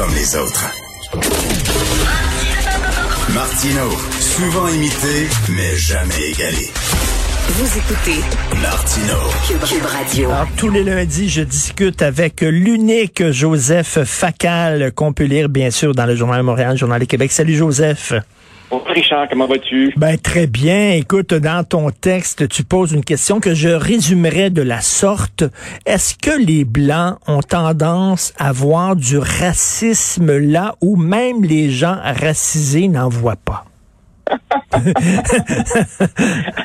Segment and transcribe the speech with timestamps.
[0.00, 0.64] comme les autres.
[3.34, 6.70] Martino, souvent imité, mais jamais égalé.
[7.48, 8.20] Vous écoutez
[8.62, 9.14] Martino.
[9.46, 10.30] Cube Radio.
[10.30, 15.94] Alors, tous les lundis, je discute avec l'unique Joseph Facal, qu'on peut lire, bien sûr,
[15.94, 17.30] dans le Journal de Montréal, le Journal du Québec.
[17.30, 18.14] Salut, Joseph.
[18.70, 19.92] Bonjour Richard, comment vas-tu?
[19.96, 20.92] Ben, très bien.
[20.92, 25.42] Écoute, dans ton texte, tu poses une question que je résumerai de la sorte.
[25.86, 31.96] Est-ce que les Blancs ont tendance à voir du racisme là où même les gens
[32.00, 33.64] racisés n'en voient pas?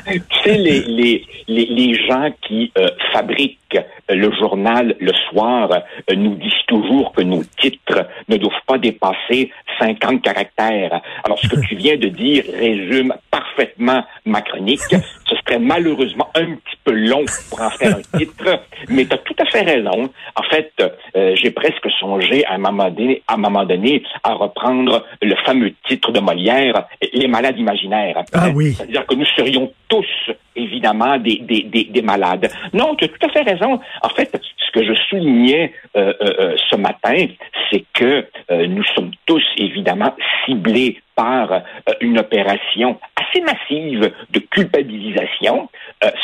[0.06, 6.14] Tu sais, les, les, les, les gens qui euh, fabriquent le journal le soir euh,
[6.14, 11.00] nous disent toujours que nos titres ne doivent pas dépasser 50 caractères.
[11.24, 14.80] Alors, ce que tu viens de dire résume parfaitement ma chronique.
[14.90, 19.18] Ce serait malheureusement un petit peu long pour en faire un titre, mais tu as
[19.18, 20.08] tout à fait raison.
[20.36, 24.34] En fait, euh, j'ai presque songé à un, moment donné, à un moment donné à
[24.34, 28.22] reprendre le fameux titre de Molière, Les malades imaginaires.
[28.32, 28.74] Ah oui.
[28.74, 30.06] C'est-à-dire que nous serions tous,
[30.54, 32.50] évidemment, des, des, des, des malades.
[32.72, 33.80] Non, tu as tout à fait raison.
[34.02, 37.26] En fait, ce que je soulignais euh, euh, ce matin,
[37.70, 41.62] c'est que nous sommes tous, évidemment, ciblés par
[42.00, 45.68] une opération assez massive de culpabilisation,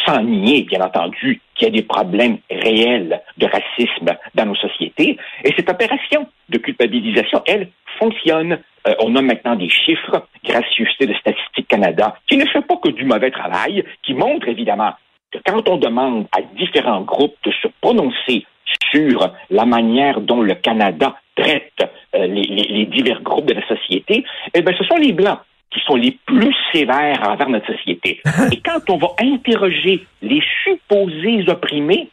[0.07, 5.19] sans nier, bien entendu, qu'il y a des problèmes réels de racisme dans nos sociétés.
[5.45, 8.59] Et cette opération de culpabilisation, elle, fonctionne.
[9.01, 13.05] on a maintenant des chiffres, gracieuseté de Statistique Canada, qui ne fait pas que du
[13.05, 14.93] mauvais travail, qui montre évidemment
[15.31, 18.45] que quand on demande à différents groupes de se prononcer
[18.93, 21.73] sur la manière dont le Canada traite
[22.15, 25.39] euh, les, les, divers groupes de la société, eh bien, ce sont les Blancs
[25.73, 28.21] qui sont les plus sévères envers notre société.
[28.53, 32.11] Et quand on va interroger les supposés opprimés,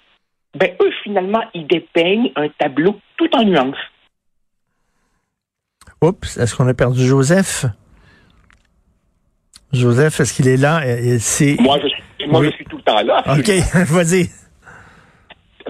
[0.56, 3.76] ben, eux, finalement, ils dépeignent un tableau tout en nuances.
[6.02, 7.66] Oups, est-ce qu'on a perdu Joseph?
[9.74, 10.82] Joseph, est-ce qu'il est là?
[11.60, 13.24] Moi, je suis moi, je suis tout le temps là.
[13.28, 13.50] OK,
[13.90, 14.30] vas-y.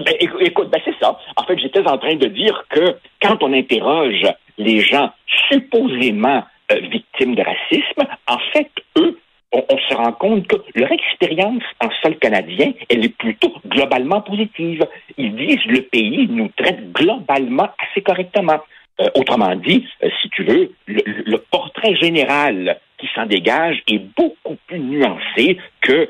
[0.04, 1.18] Ben, écoute, ben c'est ça.
[1.36, 4.26] En fait, j'étais en train de dire que quand on interroge
[4.56, 5.12] les gens
[5.50, 6.42] supposément
[6.74, 9.18] victimes de racisme, en fait, eux,
[9.52, 14.86] on, se rend compte que leur expérience en sol canadien, elle est plutôt globalement positive.
[15.16, 18.60] Ils disent le pays nous traite globalement assez correctement.
[19.00, 24.56] Euh, autrement dit, euh, si tu veux, le portrait général qui s'en dégage est beaucoup
[24.66, 26.08] plus nuancé que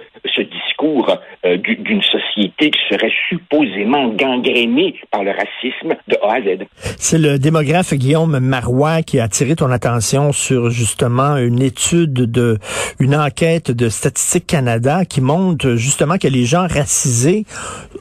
[6.99, 12.59] C'est le démographe Guillaume Marois qui a attiré ton attention sur justement une étude de
[12.99, 17.45] une enquête de Statistique Canada qui montre justement que les gens racisés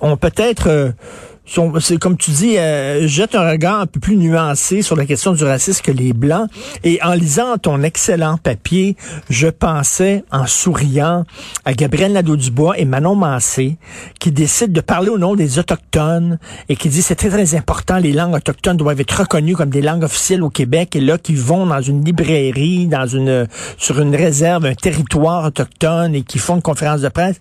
[0.01, 0.91] ont peut-être euh,
[1.99, 5.43] comme tu dis, euh, jette un regard un peu plus nuancé sur la question du
[5.43, 6.49] racisme que les Blancs.
[6.83, 8.95] Et en lisant ton excellent papier,
[9.29, 11.25] je pensais, en souriant,
[11.65, 13.77] à Gabriel Nadeau-Dubois et Manon Mancé,
[14.19, 17.97] qui décident de parler au nom des Autochtones et qui dit c'est très, très important,
[17.97, 20.95] les langues autochtones doivent être reconnues comme des langues officielles au Québec.
[20.95, 26.15] Et là, qui vont dans une librairie, dans une, sur une réserve, un territoire autochtone
[26.15, 27.39] et qui font une conférence de presse.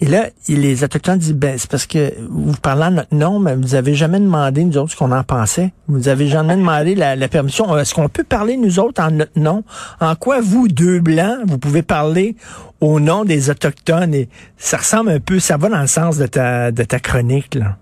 [0.00, 3.54] Et là, les Autochtones disent, ben, c'est parce que vous parlez en notre nom, mais
[3.54, 5.72] vous avez jamais demandé, nous autres, ce qu'on en pensait.
[5.88, 7.76] Vous avez jamais demandé la, permission.
[7.78, 9.62] Est-ce qu'on peut parler, nous autres, en notre nom?
[10.00, 12.34] En quoi, vous, deux Blancs, vous pouvez parler
[12.80, 14.14] au nom des Autochtones?
[14.14, 17.54] Et ça ressemble un peu, ça va dans le sens de ta, de ta chronique,
[17.54, 17.76] là.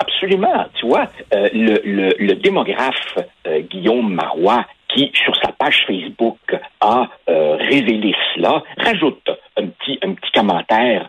[0.00, 0.66] Absolument.
[0.74, 6.38] Tu vois, euh, le, le, démographe euh, Guillaume Marois, qui, sur sa page Facebook,
[6.80, 10.14] a euh, révélé cela, rajoute un petit, un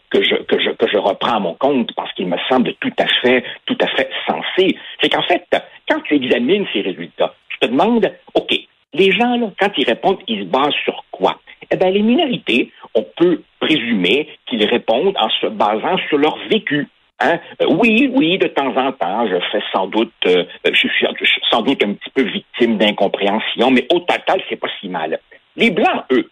[0.09, 2.93] que je, que je, que je reprends à mon compte parce qu'il me semble tout
[2.97, 4.77] à fait, tout à fait sensé.
[5.01, 5.45] C'est qu'en fait,
[5.89, 8.53] quand tu examines ces résultats, tu te demandes, OK,
[8.93, 11.39] les gens, là, quand ils répondent, ils se basent sur quoi?
[11.71, 16.87] Eh bien, les minorités, on peut présumer qu'ils répondent en se basant sur leur vécu.
[17.19, 17.37] Hein?
[17.61, 20.89] Euh, oui, oui, de temps en temps, je fais sans doute, euh, je, suis,
[21.19, 24.87] je, suis, sans doute un petit peu victime d'incompréhension, mais au total, c'est pas si
[24.87, 25.19] mal.
[25.55, 26.29] Les blancs, eux,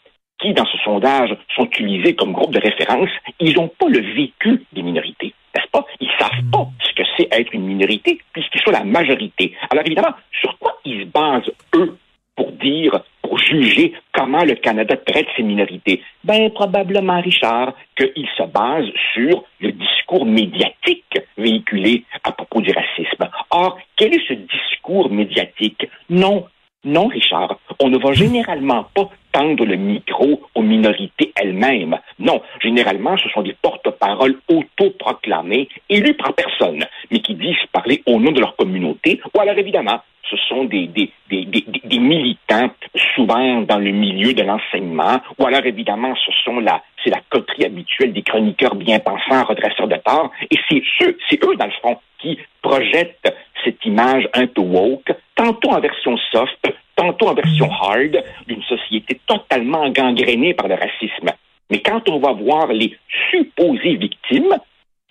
[0.48, 3.10] qui dans ce sondage sont utilisés comme groupe de référence,
[3.40, 5.86] ils n'ont pas le vécu des minorités, n'est-ce pas?
[6.00, 9.54] Ils savent pas ce que c'est être une minorité, puisqu'ils sont la majorité.
[9.70, 11.98] Alors évidemment, sur quoi ils se basent eux
[12.36, 16.02] pour dire pour juger comment le Canada traite ses minorités?
[16.24, 23.30] Ben, probablement, Richard, qu'il se base sur le discours médiatique véhiculé à propos du racisme.
[23.50, 25.90] Or, quel est ce discours médiatique?
[26.10, 26.46] Non,
[26.86, 31.97] non, Richard, on ne va généralement pas tendre le micro aux minorités elles-mêmes.
[32.19, 38.19] Non, généralement, ce sont des porte-paroles autoproclamés, élus par personne, mais qui disent parler au
[38.19, 42.69] nom de leur communauté, ou alors évidemment, ce sont des, des, militants,
[43.15, 47.65] souvent dans le milieu de l'enseignement, ou alors évidemment, ce sont la, c'est la coterie
[47.65, 51.71] habituelle des chroniqueurs bien pensants, redresseurs de tort, et c'est eux, c'est eux, dans le
[51.81, 53.33] fond, qui projettent
[53.63, 56.74] cette image un peu woke, tantôt en version soft,
[57.07, 61.31] tantôt en version hard, d'une société totalement gangrénée par le racisme.
[61.69, 62.95] Mais quand on va voir les
[63.31, 64.56] supposées victimes,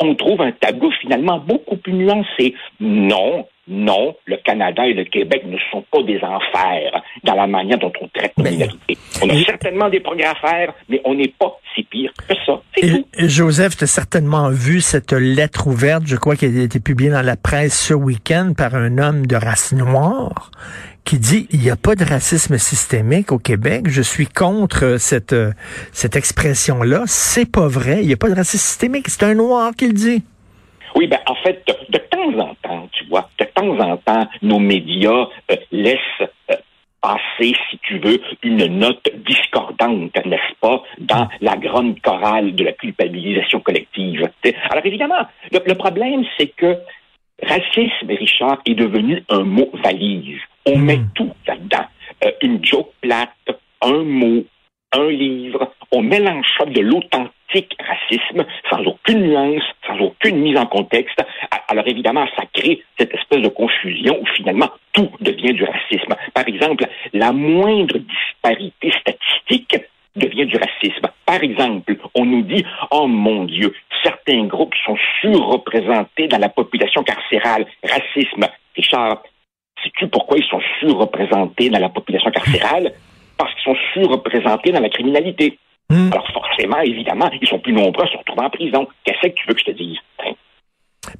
[0.00, 2.54] on trouve un tableau finalement beaucoup plus nuancé.
[2.80, 7.78] Non, non, le Canada et le Québec ne sont pas des enfers dans la manière
[7.78, 8.98] dont on traite nos minorités.
[9.22, 12.60] On a certainement des progrès à faire, mais on n'est pas si pire que ça.
[12.76, 13.04] Tout.
[13.18, 17.24] Joseph, tu as certainement vu cette lettre ouverte, je crois qu'elle a été publiée dans
[17.24, 20.50] la presse ce week-end par un homme de race noire
[21.06, 23.84] qui dit il n'y a pas de racisme systémique au Québec.
[23.88, 25.34] Je suis contre cette,
[25.92, 27.04] cette expression-là.
[27.06, 28.00] C'est pas vrai.
[28.02, 29.08] Il n'y a pas de racisme systémique.
[29.08, 30.22] C'est un noir qui le dit.
[30.96, 34.58] Oui, ben en fait, de, temps en temps, tu vois, de temps en temps, nos
[34.58, 36.00] médias euh, laissent
[36.50, 36.56] euh,
[37.02, 42.72] passer, si tu veux, une note discordante, n'est-ce pas, dans la grande chorale de la
[42.72, 44.28] culpabilisation collective.
[44.70, 46.78] Alors évidemment, le, problème, c'est que
[47.42, 50.40] racisme, Richard, est devenu un mot valise.
[50.66, 51.10] On met hmm.
[51.14, 51.86] tout là-dedans.
[52.24, 53.30] Euh, une joke plate,
[53.82, 54.44] un mot,
[54.92, 55.72] un livre.
[55.92, 61.22] On mélange ça de l'authentique racisme sans aucune nuance, sans aucune mise en contexte.
[61.68, 66.14] Alors évidemment, ça crée cette espèce de confusion où finalement tout devient du racisme.
[66.34, 69.76] Par exemple, la moindre disparité statistique
[70.16, 71.06] devient du racisme.
[71.24, 77.02] Par exemple, on nous dit, oh mon Dieu, certains groupes sont surreprésentés dans la population
[77.02, 77.66] carcérale.
[77.82, 78.46] Racisme.
[78.74, 79.22] Richard,
[79.86, 82.92] sais-tu pourquoi ils sont surreprésentés dans la population carcérale?
[83.38, 85.58] Parce qu'ils sont surreprésentés dans la criminalité.
[85.90, 86.10] Hmm.
[86.12, 88.88] Alors forcément, évidemment, ils sont plus nombreux à se retrouver en prison.
[89.04, 89.98] Qu'est-ce que tu veux que je te dise?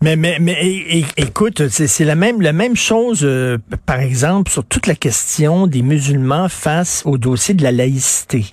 [0.02, 4.86] Mais, mais, mais écoute, c'est la même, la même chose, euh, par exemple, sur toute
[4.86, 8.46] la question des musulmans face au dossier de la laïcité.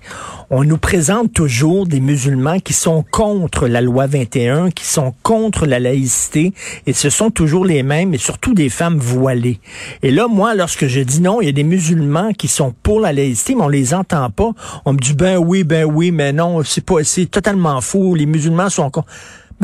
[0.50, 5.65] On nous présente toujours des musulmans qui sont contre la loi 21, qui sont contre
[5.65, 6.53] la laïcité,
[6.85, 9.59] et ce sont toujours les mêmes, et surtout des femmes voilées.
[10.01, 13.00] Et là, moi, lorsque je dis non, il y a des musulmans qui sont pour
[13.00, 14.51] la laïcité, mais on les entend pas.
[14.86, 18.15] On me dit, ben oui, ben oui, mais non, c'est pas, c'est totalement faux.
[18.15, 19.07] Les musulmans sont contre.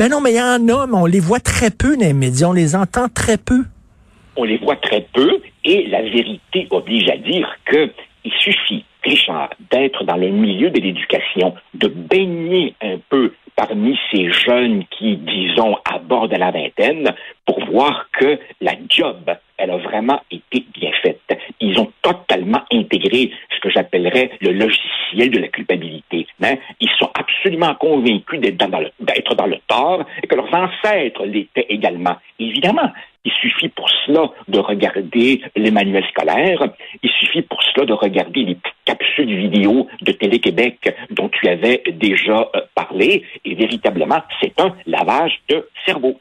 [0.00, 2.44] Ben non, mais il y en a, mais on les voit très peu dans les
[2.46, 3.64] on les entend très peu.
[4.34, 7.90] On les voit très peu, et la vérité oblige à dire que
[8.24, 14.32] il suffit, Richard, d'être dans le milieu de l'éducation, de baigner un peu parmi ces
[14.32, 17.14] jeunes qui, disons, abordent la vingtaine,
[17.44, 19.18] pour voir que la job,
[19.58, 20.64] elle a vraiment été.
[21.60, 26.26] Ils ont totalement intégré ce que j'appellerais le logiciel de la culpabilité.
[26.42, 26.56] Hein?
[26.80, 31.24] Ils sont absolument convaincus d'être dans, le, d'être dans le tort et que leurs ancêtres
[31.26, 32.16] l'étaient également.
[32.38, 32.90] Évidemment,
[33.24, 36.64] il suffit pour cela de regarder les manuels scolaires.
[37.02, 38.56] Il suffit pour cela de regarder les
[38.86, 43.24] capsules vidéo de Télé-Québec dont tu avais déjà euh, parlé.
[43.44, 46.18] Et véritablement, c'est un lavage de cerveau.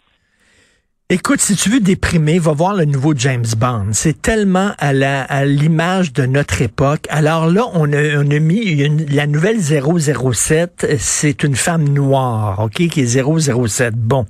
[1.11, 3.88] Écoute, si tu veux déprimer, va voir le nouveau James Bond.
[3.94, 7.07] C'est tellement à la à l'image de notre époque.
[7.09, 10.97] Alors là, on a, on a mis une, la nouvelle 007.
[11.00, 13.95] C'est une femme noire, ok, qui est 007.
[13.95, 14.27] Bon,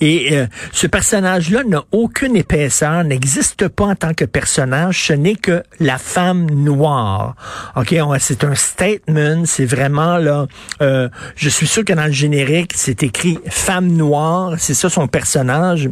[0.00, 5.08] et euh, ce personnage-là n'a aucune épaisseur, n'existe pas en tant que personnage.
[5.08, 7.36] Ce n'est que la femme noire.
[7.76, 9.42] Ok, c'est un statement.
[9.44, 10.46] C'est vraiment là.
[10.80, 14.54] Euh, je suis sûr que dans le générique, c'est écrit femme noire.
[14.56, 15.90] C'est ça son personnage.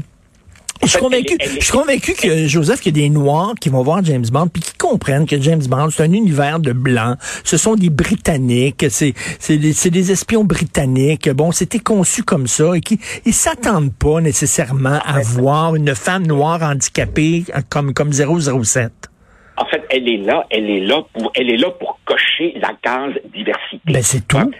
[0.82, 3.82] Je suis convaincu, je suis convaincu que Joseph, qu'il y a des Noirs qui vont
[3.82, 7.18] voir James Bond puis qui comprennent que James Bond, c'est un univers de blancs.
[7.44, 11.30] Ce sont des Britanniques, c'est c'est des, des, espions britanniques.
[11.30, 16.26] Bon, c'était conçu comme ça et qui ils s'attendent pas nécessairement à voir une femme
[16.26, 18.92] noire handicapée comme comme 007.
[19.56, 22.70] En fait, elle est là, elle est là pour, elle est là pour cocher la
[22.82, 23.80] case diversité.
[23.86, 24.50] Ben c'est tout.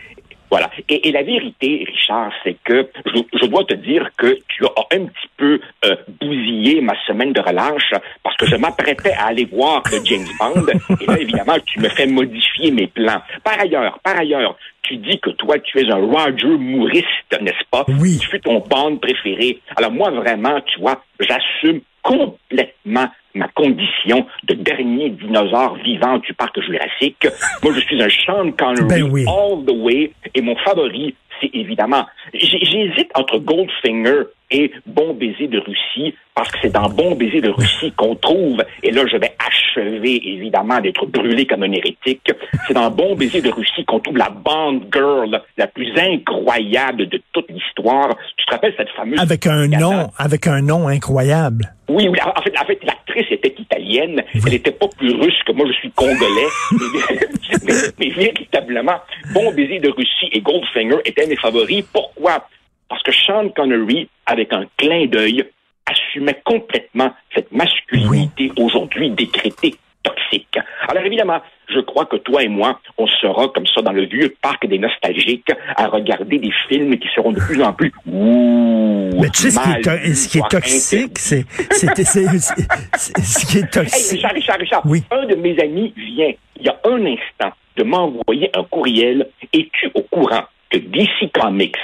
[0.52, 0.70] Voilà.
[0.86, 5.30] Et, la vérité, Richard, c'est que je, dois te dire que tu as un petit
[5.38, 7.90] peu euh, bousillé ma semaine de relâche
[8.22, 10.66] parce que je m'apprêtais à aller voir le James Bond
[11.00, 13.22] et là, évidemment, tu me fais modifier mes plans.
[13.42, 17.86] Par ailleurs, par ailleurs, tu dis que toi, tu es un Roger Mooriste, n'est-ce pas?
[17.88, 18.18] Oui.
[18.18, 19.58] Tu fais ton Bond préféré.
[19.76, 26.60] Alors moi, vraiment, tu vois, j'assume complètement ma condition de dernier dinosaure vivant du parc
[26.60, 27.26] jurassique.
[27.62, 32.06] Moi, je suis un Sean Connery ben all the way, et mon favori, c'est évidemment...
[32.34, 37.50] J'hésite entre Goldfinger et Bon baiser de Russie, parce que c'est dans Bon baiser de
[37.50, 42.32] Russie qu'on trouve, et là je vais achever évidemment d'être brûlé comme un hérétique,
[42.66, 47.20] c'est dans Bon baiser de Russie qu'on trouve la Bond Girl la plus incroyable de
[47.32, 48.10] toute l'histoire.
[48.36, 49.20] Tu te rappelles cette fameuse...
[49.20, 51.74] Avec un nom, avec un nom incroyable.
[51.88, 54.22] Oui, oui, en fait, en fait l'actrice était italienne italienne.
[54.34, 56.48] Elle n'était pas plus russe que moi, je suis congolais.
[57.64, 58.98] mais, mais, véritablement,
[59.34, 61.84] Bon baiser de Russie et Goldfinger étaient mes favoris.
[61.92, 62.46] Pourquoi?
[62.92, 65.48] Parce que Sean Connery, avec un clin d'œil,
[65.86, 70.58] assumait complètement cette masculinité aujourd'hui décrétée toxique.
[70.88, 74.34] Alors évidemment, je crois que toi et moi, on sera comme ça dans le vieux
[74.42, 79.50] parc des nostalgiques à regarder des films qui seront de plus en plus Mais tu
[79.50, 84.12] sais, ce qui est, ce qui est toxique, c'est ce qui est toxique.
[84.12, 85.02] Hey, Richard, Richard, Richard, oui.
[85.10, 89.28] un de mes amis vient, il y a un instant, de m'envoyer un courriel.
[89.50, 91.76] Es-tu au courant que DC Comics,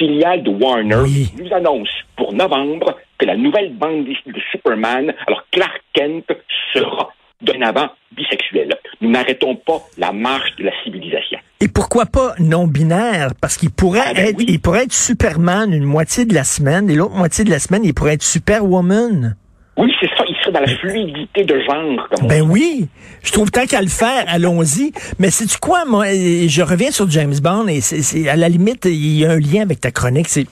[0.00, 1.04] filiale de Warner,
[1.38, 6.24] nous annonce pour novembre que la nouvelle bande de Superman, alors Clark Kent,
[6.72, 7.10] sera
[7.42, 8.74] dorénavant bisexuel.
[9.02, 11.38] Nous n'arrêtons pas la marche de la civilisation.
[11.60, 13.28] Et pourquoi pas non-binaire?
[13.40, 14.46] Parce qu'il pourrait Ah, ben être, oui.
[14.48, 17.84] il pourrait être Superman une moitié de la semaine et l'autre moitié de la semaine,
[17.84, 19.36] il pourrait être Superwoman.
[19.76, 20.24] Oui, c'est ça.
[20.52, 22.88] Dans la fluidité de genre, comme Ben oui,
[23.22, 24.92] je trouve tant qu'à le faire, allons-y.
[25.18, 28.48] Mais c'est tu quoi, moi, je reviens sur James Bond et c'est c'est- à la
[28.48, 30.28] limite, il y a un lien avec ta chronique.
[30.28, 30.46] C'est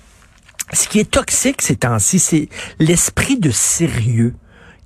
[0.73, 4.35] ce qui est toxique ces temps-ci, c'est l'esprit de sérieux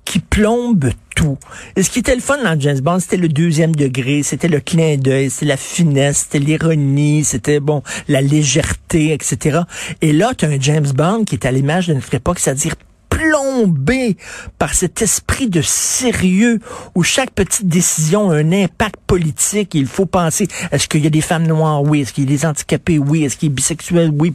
[0.05, 1.37] qui plombe tout.
[1.77, 4.59] Et ce qui était le fun dans James Bond, c'était le deuxième degré, c'était le
[4.59, 9.59] clin d'œil, c'était la finesse, c'était l'ironie, c'était bon la légèreté, etc.
[10.01, 12.75] Et là, tu as un James Bond qui est à l'image de notre époque, c'est-à-dire
[13.17, 14.17] plombé
[14.59, 16.59] par cet esprit de sérieux
[16.95, 19.75] où chaque petite décision a un impact politique.
[19.75, 21.81] Il faut penser, est-ce qu'il y a des femmes noires?
[21.83, 22.01] Oui.
[22.01, 22.97] Est-ce qu'il y a des handicapés?
[22.99, 23.23] Oui.
[23.23, 24.11] Est-ce qu'il est bisexuel?
[24.19, 24.31] Oui.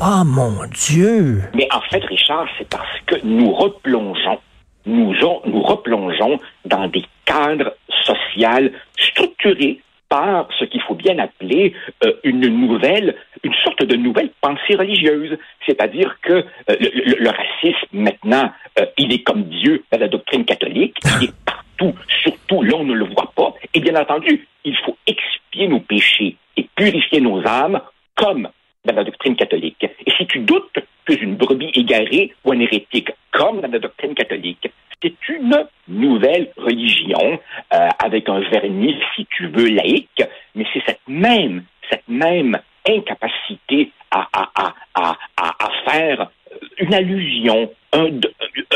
[0.00, 0.52] Ah, mon
[0.88, 1.42] Dieu!
[1.54, 4.38] Mais en fait, Richard, c'est parce que nous replongeons,
[4.86, 11.74] nous, on- nous replongeons dans des cadres sociaux structurés par ce qu'il faut bien appeler
[12.04, 15.36] euh, une nouvelle, une sorte de nouvelle pensée religieuse.
[15.66, 20.96] C'est-à-dire que euh, le, racisme, maintenant, euh, il est comme Dieu dans la doctrine catholique,
[21.20, 23.54] il est partout, surtout là on ne le voit pas.
[23.74, 27.80] Et bien entendu, il faut expier nos péchés et purifier nos âmes
[28.14, 28.48] comme
[28.84, 29.84] dans la doctrine catholique.
[30.06, 34.14] Et si tu doutes que une brebis égarée ou un hérétique, comme dans la doctrine
[34.14, 34.70] catholique,
[35.02, 37.38] c'est une nouvelle religion
[37.76, 40.22] euh, avec un vernis, si tu veux, laïque,
[40.54, 46.30] mais c'est cette même, cette même incapacité à, à, à, à, faire
[46.78, 48.08] une allusion, un,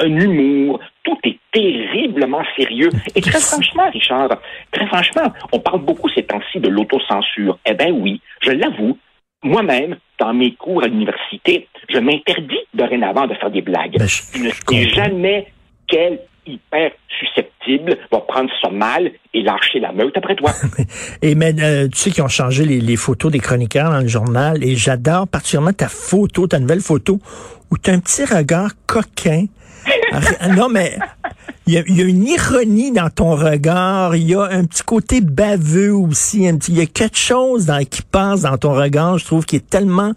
[0.03, 2.91] un humour, tout est terriblement sérieux.
[3.15, 4.29] Et très franchement, Richard,
[4.71, 7.59] très franchement, on parle beaucoup ces temps-ci de l'autocensure.
[7.67, 8.99] Eh bien oui, je l'avoue,
[9.43, 13.97] moi-même, dans mes cours à l'université, je m'interdis dorénavant de faire des blagues.
[13.99, 15.47] Ben, je- ne sais jamais
[15.87, 17.50] quel hyper susceptible
[18.11, 20.53] va prendre ça mal et lâcher la meute après toi.
[21.23, 24.09] Et mais euh, tu sais qu'ils ont changé les, les photos des chroniqueurs dans le
[24.09, 27.19] journal et j'adore particulièrement ta photo, ta nouvelle photo
[27.71, 29.47] où tu as un petit regard coquin.
[30.13, 30.99] Ah, non mais
[31.67, 34.65] il y, a, il y a une ironie dans ton regard, il y a un
[34.65, 38.57] petit côté baveux aussi, un petit, il y a quelque chose dans, qui passe dans
[38.57, 40.13] ton regard, je trouve, qui est tellement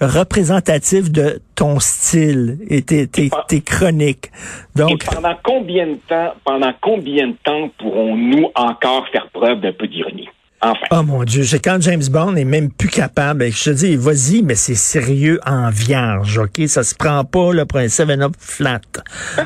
[0.00, 4.30] représentatif de ton style et tes, tes, tes chroniques.
[4.74, 9.72] Donc, Et pendant combien de temps, pendant combien de temps pourrons-nous encore faire preuve d'un
[9.72, 10.28] peu d'ironie?
[10.60, 10.78] Enfin.
[10.90, 13.48] Oh mon Dieu, c'est quand James Bond est même plus capable.
[13.50, 16.66] Je te dis, vas-y, mais c'est sérieux en vierge, OK?
[16.66, 18.80] Ça se prend pas là, pour un 7-up flat.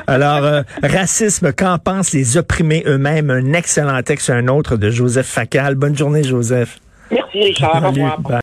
[0.07, 3.29] Alors, euh, racisme, qu'en pensent les opprimés eux-mêmes?
[3.29, 5.75] Un excellent texte, un autre de Joseph Facal.
[5.75, 6.79] Bonne journée, Joseph.
[7.11, 8.01] Merci Richard, au Salut.
[8.01, 8.19] revoir.
[8.21, 8.41] Bye.